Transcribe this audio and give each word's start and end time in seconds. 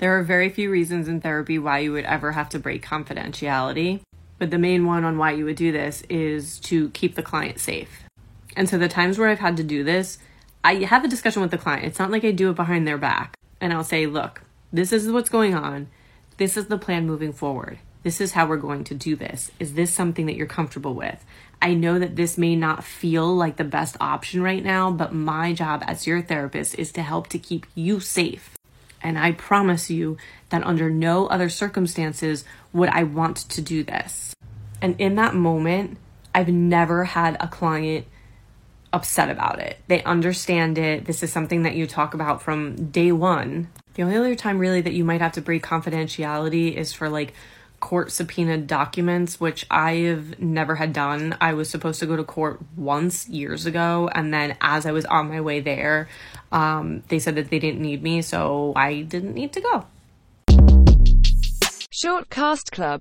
There 0.00 0.18
are 0.18 0.22
very 0.22 0.48
few 0.48 0.70
reasons 0.70 1.08
in 1.08 1.20
therapy 1.20 1.58
why 1.58 1.80
you 1.80 1.92
would 1.92 2.06
ever 2.06 2.32
have 2.32 2.48
to 2.50 2.58
break 2.58 2.82
confidentiality, 2.82 4.00
but 4.38 4.50
the 4.50 4.56
main 4.56 4.86
one 4.86 5.04
on 5.04 5.18
why 5.18 5.32
you 5.32 5.44
would 5.44 5.56
do 5.56 5.72
this 5.72 6.02
is 6.08 6.58
to 6.60 6.88
keep 6.90 7.16
the 7.16 7.22
client 7.22 7.60
safe. 7.60 8.04
And 8.56 8.66
so 8.66 8.78
the 8.78 8.88
times 8.88 9.18
where 9.18 9.28
I've 9.28 9.40
had 9.40 9.58
to 9.58 9.62
do 9.62 9.84
this, 9.84 10.16
I 10.64 10.76
have 10.76 11.04
a 11.04 11.08
discussion 11.08 11.42
with 11.42 11.50
the 11.50 11.58
client. 11.58 11.84
It's 11.84 11.98
not 11.98 12.10
like 12.10 12.24
I 12.24 12.30
do 12.30 12.48
it 12.48 12.56
behind 12.56 12.88
their 12.88 12.96
back. 12.96 13.36
And 13.60 13.74
I'll 13.74 13.84
say, 13.84 14.06
look, 14.06 14.40
this 14.72 14.90
is 14.90 15.12
what's 15.12 15.28
going 15.28 15.54
on. 15.54 15.88
This 16.38 16.56
is 16.56 16.68
the 16.68 16.78
plan 16.78 17.06
moving 17.06 17.34
forward. 17.34 17.78
This 18.02 18.22
is 18.22 18.32
how 18.32 18.46
we're 18.46 18.56
going 18.56 18.84
to 18.84 18.94
do 18.94 19.16
this. 19.16 19.50
Is 19.60 19.74
this 19.74 19.92
something 19.92 20.24
that 20.24 20.34
you're 20.34 20.46
comfortable 20.46 20.94
with? 20.94 21.22
I 21.60 21.74
know 21.74 21.98
that 21.98 22.16
this 22.16 22.38
may 22.38 22.56
not 22.56 22.84
feel 22.84 23.36
like 23.36 23.58
the 23.58 23.64
best 23.64 23.98
option 24.00 24.40
right 24.40 24.64
now, 24.64 24.90
but 24.90 25.12
my 25.12 25.52
job 25.52 25.84
as 25.86 26.06
your 26.06 26.22
therapist 26.22 26.78
is 26.78 26.90
to 26.92 27.02
help 27.02 27.28
to 27.28 27.38
keep 27.38 27.66
you 27.74 28.00
safe. 28.00 28.56
And 29.02 29.18
I 29.18 29.32
promise 29.32 29.90
you 29.90 30.16
that 30.50 30.64
under 30.64 30.90
no 30.90 31.26
other 31.26 31.48
circumstances 31.48 32.44
would 32.72 32.88
I 32.90 33.02
want 33.04 33.36
to 33.36 33.62
do 33.62 33.82
this. 33.82 34.34
And 34.82 35.00
in 35.00 35.14
that 35.16 35.34
moment, 35.34 35.98
I've 36.34 36.48
never 36.48 37.04
had 37.04 37.36
a 37.40 37.48
client 37.48 38.06
upset 38.92 39.30
about 39.30 39.60
it. 39.60 39.78
They 39.88 40.02
understand 40.02 40.78
it. 40.78 41.04
This 41.04 41.22
is 41.22 41.32
something 41.32 41.62
that 41.62 41.74
you 41.74 41.86
talk 41.86 42.14
about 42.14 42.42
from 42.42 42.90
day 42.90 43.12
one. 43.12 43.68
The 43.94 44.02
only 44.02 44.16
other 44.16 44.34
time, 44.34 44.58
really, 44.58 44.80
that 44.80 44.92
you 44.92 45.04
might 45.04 45.20
have 45.20 45.32
to 45.32 45.40
break 45.40 45.62
confidentiality 45.62 46.74
is 46.74 46.92
for 46.92 47.08
like 47.08 47.34
court 47.80 48.12
subpoena 48.12 48.58
documents, 48.58 49.40
which 49.40 49.66
I've 49.70 50.38
never 50.38 50.76
had 50.76 50.92
done. 50.92 51.36
I 51.40 51.54
was 51.54 51.70
supposed 51.70 52.00
to 52.00 52.06
go 52.06 52.16
to 52.16 52.24
court 52.24 52.60
once 52.76 53.28
years 53.28 53.66
ago, 53.66 54.10
and 54.14 54.32
then 54.32 54.56
as 54.60 54.86
I 54.86 54.92
was 54.92 55.04
on 55.06 55.28
my 55.28 55.40
way 55.40 55.60
there, 55.60 56.08
um, 56.52 57.02
they 57.08 57.18
said 57.18 57.34
that 57.36 57.50
they 57.50 57.58
didn't 57.58 57.80
need 57.80 58.02
me, 58.02 58.22
so 58.22 58.72
I 58.76 59.02
didn't 59.02 59.34
need 59.34 59.52
to 59.52 59.60
go. 59.60 59.86
Short 61.92 62.30
Cast 62.30 62.72
Club 62.72 62.98